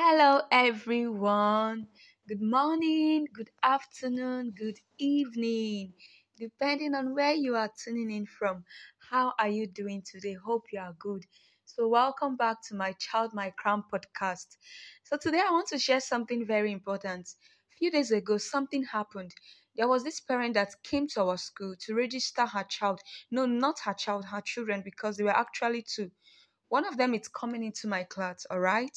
Hello, 0.00 0.42
everyone. 0.52 1.88
Good 2.28 2.40
morning, 2.40 3.26
good 3.34 3.50
afternoon, 3.64 4.52
good 4.56 4.78
evening, 4.96 5.92
depending 6.38 6.94
on 6.94 7.16
where 7.16 7.34
you 7.34 7.56
are 7.56 7.68
tuning 7.84 8.12
in 8.12 8.24
from. 8.24 8.62
How 9.10 9.32
are 9.40 9.48
you 9.48 9.66
doing 9.66 10.02
today? 10.08 10.34
Hope 10.34 10.66
you 10.72 10.78
are 10.78 10.94
good. 11.00 11.24
So, 11.64 11.88
welcome 11.88 12.36
back 12.36 12.58
to 12.68 12.76
my 12.76 12.92
Child 12.92 13.34
My 13.34 13.50
Crown 13.58 13.82
podcast. 13.92 14.46
So, 15.02 15.16
today 15.20 15.40
I 15.44 15.50
want 15.50 15.66
to 15.70 15.78
share 15.80 15.98
something 16.00 16.46
very 16.46 16.70
important. 16.70 17.28
A 17.72 17.76
few 17.76 17.90
days 17.90 18.12
ago, 18.12 18.38
something 18.38 18.84
happened. 18.84 19.34
There 19.74 19.88
was 19.88 20.04
this 20.04 20.20
parent 20.20 20.54
that 20.54 20.76
came 20.84 21.08
to 21.08 21.22
our 21.22 21.36
school 21.36 21.74
to 21.80 21.94
register 21.96 22.46
her 22.46 22.62
child. 22.62 23.00
No, 23.32 23.46
not 23.46 23.80
her 23.80 23.94
child, 23.94 24.26
her 24.26 24.42
children, 24.42 24.80
because 24.84 25.16
they 25.16 25.24
were 25.24 25.36
actually 25.36 25.82
two. 25.82 26.12
One 26.68 26.86
of 26.86 26.96
them 26.98 27.14
is 27.14 27.26
coming 27.26 27.64
into 27.64 27.88
my 27.88 28.04
class, 28.04 28.46
all 28.48 28.60
right? 28.60 28.96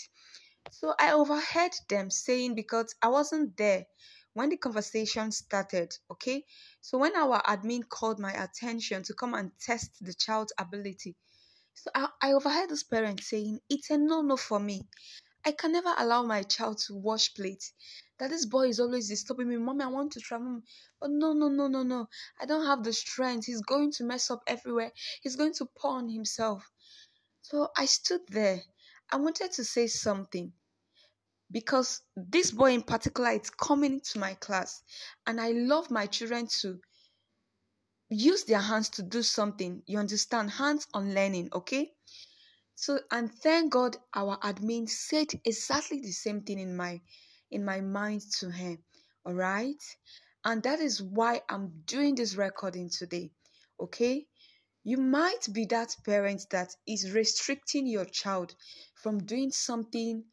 So 0.70 0.94
I 1.00 1.14
overheard 1.14 1.72
them 1.90 2.12
saying 2.12 2.56
because 2.56 2.94
I 3.02 3.08
wasn't 3.08 3.58
there 3.58 3.86
when 4.34 4.50
the 4.50 4.58
conversation 4.58 5.32
started, 5.32 5.94
okay? 6.12 6.46
So 6.82 6.98
when 7.00 7.16
our 7.16 7.42
admin 7.44 7.88
called 7.90 8.20
my 8.20 8.32
attention 8.32 9.04
to 9.04 9.14
come 9.14 9.34
and 9.34 9.52
test 9.60 9.92
the 10.02 10.14
child's 10.14 10.54
ability, 10.58 11.16
so 11.74 11.90
I, 11.96 12.10
I 12.22 12.34
overheard 12.34 12.70
this 12.70 12.84
parent 12.84 13.22
saying, 13.24 13.60
It's 13.70 13.90
a 13.90 13.98
no 13.98 14.22
no 14.22 14.38
for 14.38 14.60
me. 14.60 14.88
I 15.46 15.54
can 15.54 15.72
never 15.72 15.94
allow 15.98 16.24
my 16.24 16.44
child 16.44 16.78
to 16.88 16.96
wash 16.96 17.34
plates. 17.34 17.74
That 18.20 18.30
this 18.30 18.46
boy 18.46 18.68
is 18.70 18.80
always 18.80 19.08
disturbing 19.10 19.50
me. 19.50 19.58
Mommy, 19.58 19.84
I 19.86 19.88
want 19.88 20.12
to 20.14 20.20
travel. 20.20 20.62
But 21.00 21.12
no, 21.12 21.34
no, 21.34 21.48
no, 21.50 21.68
no, 21.68 21.84
no. 21.84 22.08
I 22.40 22.46
don't 22.46 22.66
have 22.68 22.84
the 22.84 22.94
strength. 22.94 23.48
He's 23.48 23.62
going 23.62 23.92
to 23.94 24.04
mess 24.04 24.30
up 24.30 24.44
everywhere. 24.48 24.92
He's 25.24 25.36
going 25.36 25.54
to 25.56 25.68
on 25.84 26.10
himself. 26.10 26.64
So 27.42 27.70
I 27.78 27.86
stood 27.86 28.22
there. 28.30 28.62
I 29.12 29.18
wanted 29.18 29.52
to 29.54 29.64
say 29.64 29.88
something 29.88 30.52
because 31.52 32.02
this 32.16 32.52
boy 32.52 32.72
in 32.72 32.82
particular 32.82 33.32
is 33.32 33.50
coming 33.50 34.00
to 34.12 34.20
my 34.20 34.34
class 34.36 34.82
and 35.28 35.40
I 35.40 35.52
love 35.52 35.92
my 35.92 36.06
children 36.06 36.48
to 36.62 36.80
use 38.10 38.44
their 38.44 38.60
hands 38.60 38.90
to 38.90 39.04
do 39.04 39.22
something. 39.24 39.82
You 39.86 40.00
understand? 40.00 40.52
Hands 40.52 40.86
on 40.94 41.14
learning, 41.14 41.50
okay? 41.54 41.92
So 42.76 43.00
and 43.12 43.32
thank 43.32 43.72
God 43.74 43.98
our 44.16 44.38
admin 44.40 44.90
said 44.90 45.28
exactly 45.46 46.00
the 46.00 46.12
same 46.12 46.42
thing 46.42 46.60
in 46.60 46.76
my 46.76 47.02
in 47.52 47.64
my 47.66 47.82
mind 47.82 48.22
to 48.40 48.50
him. 48.50 48.80
All 49.26 49.34
right? 49.34 49.84
And 50.44 50.64
that 50.64 50.80
is 50.80 51.02
why 51.02 51.42
I'm 51.50 51.84
doing 51.86 52.16
this 52.16 52.36
recording 52.36 52.90
today. 52.90 53.32
Okay? 53.80 54.26
You 54.84 54.98
might 54.98 55.48
be 55.54 55.66
that 55.66 55.96
parent 56.04 56.50
that 56.50 56.76
is 56.88 57.12
restricting 57.12 57.86
your 57.86 58.06
child 58.06 58.56
from 58.96 59.26
doing 59.26 59.52
something 59.52 60.26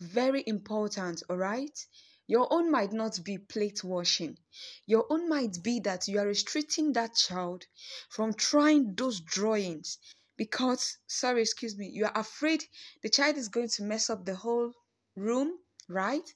very 0.00 0.42
important, 0.44 1.22
all 1.30 1.36
right? 1.36 1.86
Your 2.26 2.52
own 2.52 2.68
might 2.70 2.92
not 2.92 3.22
be 3.22 3.38
plate 3.38 3.84
washing. 3.84 4.38
Your 4.86 5.06
own 5.08 5.28
might 5.28 5.62
be 5.62 5.78
that 5.80 6.08
you 6.08 6.18
are 6.18 6.26
restricting 6.26 6.92
that 6.94 7.14
child 7.14 7.66
from 8.10 8.34
trying 8.34 8.96
those 8.96 9.20
drawings 9.20 9.98
because, 10.36 10.98
sorry, 11.06 11.42
excuse 11.42 11.76
me, 11.76 11.88
you 11.88 12.04
are 12.04 12.18
afraid 12.18 12.64
the 13.02 13.08
child 13.08 13.36
is 13.36 13.48
going 13.48 13.68
to 13.68 13.84
mess 13.84 14.10
up 14.10 14.24
the 14.24 14.34
whole 14.34 14.72
room, 15.14 15.58
right? 15.88 16.28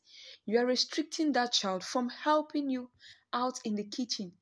You 0.45 0.61
are 0.61 0.67
restricting 0.67 1.33
that 1.33 1.53
child 1.53 1.83
from 1.83 2.11
helping 2.11 2.71
you 2.71 2.91
out 3.33 3.59
in 3.65 3.75
the 3.75 3.85
kitchen. 3.85 4.39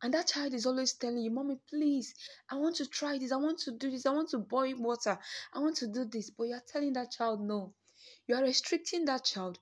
And 0.00 0.14
that 0.14 0.28
child 0.28 0.54
is 0.54 0.64
always 0.64 0.92
telling 0.92 1.22
you, 1.22 1.30
Mommy, 1.30 1.58
please, 1.68 2.14
I 2.48 2.54
want 2.54 2.76
to 2.76 2.86
try 2.86 3.18
this. 3.18 3.32
I 3.32 3.36
want 3.36 3.58
to 3.60 3.72
do 3.72 3.90
this. 3.90 4.06
I 4.06 4.12
want 4.12 4.30
to 4.30 4.38
boil 4.38 4.76
water. 4.76 5.18
I 5.52 5.58
want 5.58 5.76
to 5.78 5.88
do 5.88 6.04
this. 6.04 6.30
But 6.30 6.44
you're 6.44 6.62
telling 6.66 6.92
that 6.92 7.10
child, 7.10 7.40
no. 7.40 7.74
You 8.28 8.36
are 8.36 8.42
restricting 8.42 9.06
that 9.06 9.24
child 9.24 9.58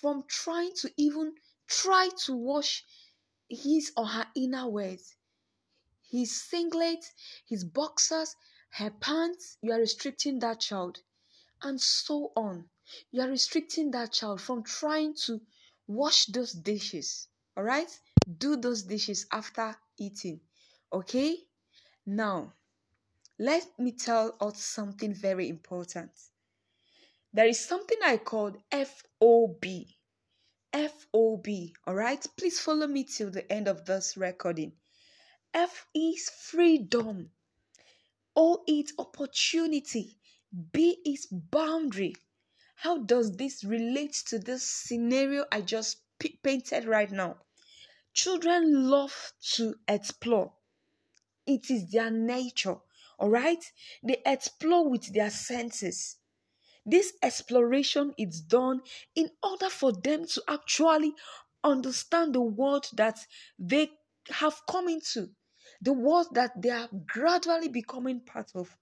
from 0.00 0.24
trying 0.28 0.72
to 0.76 0.90
even 0.96 1.34
try 1.66 2.08
to 2.24 2.34
wash 2.34 2.84
his 3.50 3.92
or 3.96 4.06
her 4.06 4.26
inner 4.34 4.68
wears. 4.68 5.14
His 6.10 6.40
singlet, 6.40 7.04
his 7.46 7.64
boxers, 7.64 8.34
her 8.70 8.90
pants, 8.90 9.58
you 9.60 9.72
are 9.72 9.78
restricting 9.80 10.38
that 10.38 10.60
child. 10.60 11.00
And 11.60 11.80
so 11.80 12.32
on. 12.34 12.70
You 13.10 13.20
are 13.22 13.28
restricting 13.28 13.90
that 13.90 14.12
child 14.12 14.40
from 14.40 14.62
trying 14.62 15.14
to 15.26 15.40
wash 15.86 16.26
those 16.26 16.52
dishes. 16.52 17.28
All 17.56 17.64
right? 17.64 17.90
Do 18.26 18.56
those 18.56 18.82
dishes 18.82 19.26
after 19.32 19.76
eating. 19.98 20.40
Okay? 20.92 21.36
Now, 22.04 22.52
let 23.38 23.78
me 23.78 23.92
tell 23.92 24.36
us 24.40 24.62
something 24.62 25.12
very 25.14 25.48
important. 25.48 26.10
There 27.32 27.46
is 27.46 27.60
something 27.60 27.98
I 28.02 28.16
called 28.16 28.56
FOB. 28.70 29.64
FOB, 30.72 31.46
all 31.86 31.94
right? 31.94 32.26
Please 32.36 32.60
follow 32.60 32.86
me 32.86 33.04
till 33.04 33.30
the 33.30 33.50
end 33.50 33.68
of 33.68 33.84
this 33.84 34.16
recording. 34.16 34.72
F 35.54 35.86
is 35.94 36.28
freedom. 36.28 37.30
O 38.34 38.62
is 38.66 38.92
opportunity. 38.98 40.18
B 40.72 40.98
is 41.04 41.26
boundary. 41.26 42.14
How 42.74 42.98
does 42.98 43.36
this 43.36 43.64
relate 43.64 44.12
to 44.26 44.38
this 44.38 44.62
scenario 44.62 45.46
I 45.50 45.62
just 45.62 45.98
painted 46.42 46.84
right 46.84 47.10
now? 47.10 47.38
Children 48.16 48.88
love 48.88 49.34
to 49.56 49.74
explore. 49.86 50.54
It 51.46 51.70
is 51.70 51.90
their 51.90 52.10
nature, 52.10 52.78
all 53.18 53.28
right? 53.28 53.62
They 54.02 54.22
explore 54.24 54.88
with 54.88 55.12
their 55.12 55.28
senses. 55.28 56.16
This 56.86 57.12
exploration 57.22 58.14
is 58.16 58.40
done 58.40 58.80
in 59.14 59.28
order 59.42 59.68
for 59.68 59.92
them 59.92 60.24
to 60.28 60.42
actually 60.48 61.12
understand 61.62 62.34
the 62.34 62.40
world 62.40 62.88
that 62.94 63.18
they 63.58 63.90
have 64.30 64.62
come 64.66 64.88
into, 64.88 65.28
the 65.82 65.92
world 65.92 66.28
that 66.32 66.62
they 66.62 66.70
are 66.70 66.88
gradually 67.06 67.68
becoming 67.68 68.20
part 68.20 68.50
of. 68.54 68.78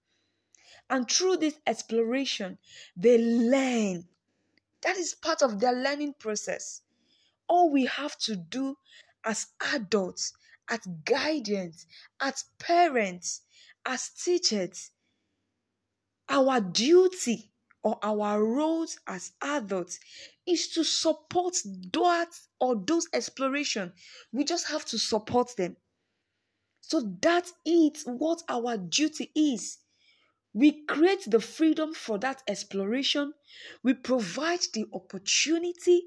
And 0.89 1.11
through 1.11 1.37
this 1.37 1.59
exploration, 1.67 2.57
they 2.95 3.17
learn. 3.17 4.07
That 4.81 4.95
is 4.95 5.13
part 5.13 5.41
of 5.41 5.59
their 5.59 5.73
learning 5.73 6.13
process. 6.19 6.83
All 7.49 7.69
we 7.69 7.85
have 7.85 8.17
to 8.19 8.37
do 8.37 8.77
as 9.25 9.47
adults, 9.73 10.33
as 10.69 10.81
guardians, 11.03 11.87
as 12.19 12.45
parents, 12.59 13.41
as 13.85 14.09
teachers, 14.09 14.91
our 16.29 16.59
duty 16.61 17.51
or 17.83 17.97
our 18.03 18.43
roles 18.43 18.99
as 19.07 19.33
adults 19.41 19.99
is 20.47 20.67
to 20.69 20.83
support 20.83 21.55
that 21.93 22.29
or 22.59 22.75
those 22.75 23.07
exploration. 23.13 23.93
We 24.31 24.43
just 24.43 24.67
have 24.67 24.85
to 24.85 24.99
support 24.99 25.55
them. 25.55 25.77
So 26.81 27.01
that 27.21 27.51
is 27.65 28.03
what 28.05 28.43
our 28.47 28.77
duty 28.77 29.31
is. 29.35 29.79
We 30.53 30.85
create 30.85 31.25
the 31.27 31.41
freedom 31.41 31.93
for 31.93 32.19
that 32.19 32.43
exploration. 32.47 33.33
We 33.83 33.93
provide 33.95 34.61
the 34.73 34.85
opportunity 34.93 36.03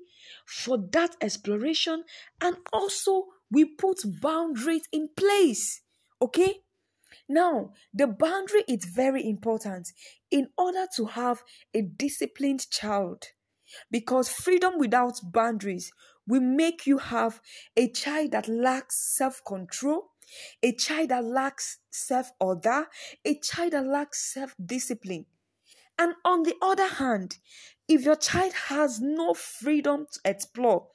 for 0.46 0.78
that 0.92 1.16
exploration. 1.20 2.04
And 2.40 2.56
also, 2.72 3.26
we 3.50 3.64
put 3.64 3.98
boundaries 4.20 4.88
in 4.92 5.08
place. 5.16 5.82
Okay? 6.20 6.60
Now, 7.28 7.72
the 7.92 8.06
boundary 8.06 8.64
is 8.68 8.84
very 8.84 9.26
important 9.28 9.88
in 10.30 10.48
order 10.56 10.86
to 10.96 11.06
have 11.06 11.42
a 11.74 11.82
disciplined 11.82 12.68
child. 12.70 13.24
Because 13.90 14.30
freedom 14.30 14.78
without 14.78 15.20
boundaries 15.22 15.92
will 16.26 16.40
make 16.40 16.86
you 16.86 16.98
have 16.98 17.40
a 17.76 17.90
child 17.90 18.32
that 18.32 18.48
lacks 18.48 18.96
self 19.16 19.42
control, 19.46 20.10
a 20.62 20.72
child 20.72 21.10
that 21.10 21.24
lacks 21.24 21.78
self 21.90 22.30
order, 22.40 22.86
a 23.24 23.38
child 23.38 23.72
that 23.72 23.86
lacks 23.86 24.32
self 24.32 24.54
discipline. 24.64 25.26
And 25.98 26.14
on 26.24 26.44
the 26.44 26.54
other 26.62 26.86
hand, 26.88 27.38
if 27.88 28.02
your 28.04 28.16
child 28.16 28.52
has 28.68 29.00
no 29.00 29.34
freedom 29.34 30.06
to 30.12 30.20
explore, 30.24 30.88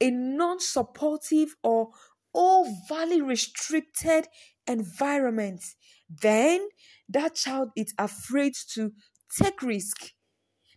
a 0.00 0.10
non 0.10 0.60
supportive 0.60 1.56
or 1.62 1.90
overly 2.34 3.20
restricted 3.20 4.28
environment, 4.66 5.62
then 6.08 6.68
that 7.08 7.34
child 7.34 7.70
is 7.76 7.94
afraid 7.98 8.54
to 8.74 8.92
take 9.42 9.62
risk. 9.62 10.12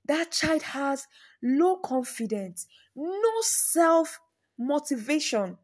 That 0.06 0.32
child 0.32 0.62
has 0.64 1.08
low 1.44 1.78
confidence, 1.78 2.68
no 2.96 3.42
self 3.42 4.20
motivation. 4.58 5.58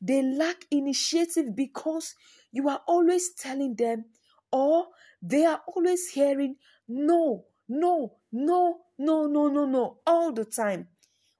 They 0.00 0.22
lack 0.22 0.66
initiative 0.70 1.54
because 1.56 2.14
you 2.52 2.68
are 2.68 2.82
always 2.86 3.32
telling 3.34 3.76
them, 3.76 4.06
or 4.50 4.88
they 5.22 5.44
are 5.44 5.62
always 5.66 6.10
hearing 6.10 6.56
no, 6.92 7.46
no, 7.68 8.16
no, 8.32 8.80
no, 8.98 9.26
no, 9.26 9.48
no, 9.48 9.66
no, 9.66 9.98
all 10.06 10.32
the 10.32 10.44
time. 10.44 10.88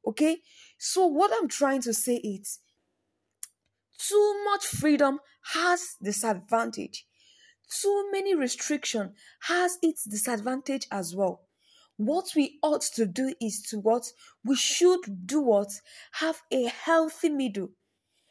Okay? 0.07 0.39
So, 0.79 1.07
what 1.07 1.31
I'm 1.35 1.49
trying 1.49 1.83
to 1.83 1.93
say 1.95 2.17
is 2.17 2.61
too 3.99 4.43
much 4.45 4.67
freedom 4.67 5.21
has 5.55 5.97
disadvantage. 6.03 7.07
Too 7.81 8.09
many 8.13 8.35
restriction 8.35 9.15
has 9.49 9.79
its 9.83 10.05
disadvantage 10.05 10.87
as 10.91 11.15
well. 11.17 11.43
what 11.97 12.27
we 12.35 12.59
ought 12.63 12.83
to 12.83 13.07
do 13.07 13.35
is 13.41 13.63
to 13.63 13.79
what 13.79 14.05
we 14.45 14.57
should 14.57 15.27
do 15.27 15.41
what 15.41 15.69
have 16.13 16.43
a 16.51 16.65
healthy 16.65 17.29
middle 17.29 17.69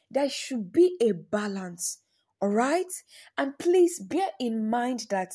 there 0.09 0.29
should 0.29 0.71
be 0.71 0.97
a 1.01 1.11
balance 1.11 1.99
all 2.41 2.49
right 2.49 2.91
and 3.37 3.57
please 3.57 3.99
bear 3.99 4.29
in 4.39 4.69
mind 4.69 5.05
that 5.09 5.33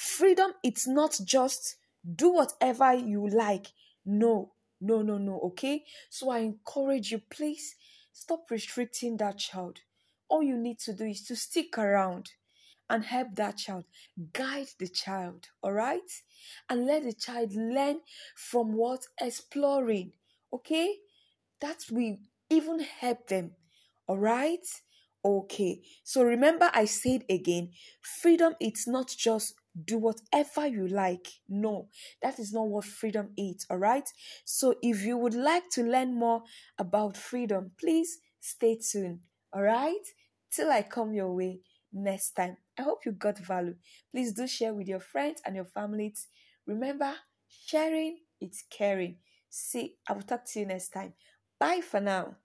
freedom 0.00 0.52
it's 0.62 0.86
not 0.88 1.20
just 1.24 1.76
do 2.16 2.30
whatever 2.32 2.94
you 2.94 3.28
like. 3.28 3.66
No 4.06 4.52
no 4.80 5.02
no 5.02 5.18
no 5.18 5.38
okay? 5.40 5.84
So 6.08 6.30
i 6.30 6.38
encourage 6.38 7.10
you 7.10 7.20
please 7.30 7.74
stop 8.12 8.50
restricting 8.50 9.18
that 9.18 9.36
child. 9.38 9.80
All 10.30 10.42
you 10.42 10.56
need 10.56 10.78
to 10.80 10.94
do 10.94 11.04
is 11.04 11.24
to 11.24 11.36
stick 11.36 11.76
around 11.76 12.30
and 12.88 13.04
help 13.04 13.34
that 13.34 13.58
child. 13.58 13.84
Guide 14.32 14.68
the 14.78 14.88
child 14.88 15.48
all 15.62 15.72
right? 15.72 16.10
And 16.70 16.86
let 16.86 17.02
the 17.02 17.12
child 17.12 17.52
learn 17.54 18.00
from 18.34 18.72
what 18.72 19.02
exploring 19.20 20.12
okay? 20.50 20.96
That 21.60 21.84
will 21.90 22.16
even 22.48 22.80
help 22.80 23.26
them 23.26 23.50
all 24.06 24.16
right? 24.18 24.66
Okay 25.22 25.82
so 26.02 26.22
remember 26.22 26.70
i 26.72 26.86
said 26.86 27.26
again 27.28 27.72
freedom 28.00 28.54
it's 28.58 28.88
not 28.88 29.08
just 29.08 29.52
do 29.84 29.98
whatever 29.98 30.66
you 30.66 30.88
like 30.88 31.28
no 31.48 31.88
that 32.22 32.38
is 32.38 32.52
not 32.52 32.66
what 32.68 32.84
freedom 32.84 33.30
is 33.36 33.64
all 33.70 33.76
right 33.76 34.08
so 34.44 34.74
if 34.82 35.02
you 35.04 35.16
would 35.16 35.34
like 35.34 35.68
to 35.70 35.82
learn 35.82 36.12
more 36.12 36.42
about 36.78 37.16
freedom 37.16 37.70
please 37.78 38.18
stay 38.40 38.76
tuned 38.76 39.20
all 39.52 39.62
right 39.62 40.04
till 40.50 40.70
i 40.70 40.82
come 40.82 41.12
your 41.14 41.32
way 41.34 41.60
next 41.92 42.32
time 42.32 42.56
I 42.78 42.82
hope 42.82 43.04
you 43.04 43.12
got 43.12 43.36
value. 43.36 43.74
Please 44.10 44.32
do 44.32 44.46
share 44.46 44.72
with 44.72 44.88
your 44.88 45.00
friends 45.00 45.42
and 45.44 45.54
your 45.54 45.66
families. 45.66 46.28
Remember, 46.66 47.12
sharing 47.46 48.20
is 48.40 48.64
caring. 48.70 49.18
See, 49.50 49.96
I 50.08 50.14
will 50.14 50.22
talk 50.22 50.46
to 50.46 50.60
you 50.60 50.66
next 50.66 50.88
time. 50.90 51.12
Bye 51.58 51.82
for 51.82 52.00
now. 52.00 52.36